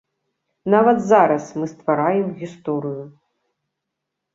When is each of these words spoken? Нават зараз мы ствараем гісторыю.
Нават 0.75 0.97
зараз 1.11 1.45
мы 1.59 1.65
ствараем 1.75 2.27
гісторыю. 2.43 3.03